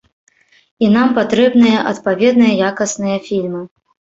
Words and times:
І 0.85 0.87
нам 0.95 1.11
патрэбныя 1.17 1.83
адпаведныя, 1.91 2.57
якасныя 2.71 3.17
фільмы. 3.29 3.61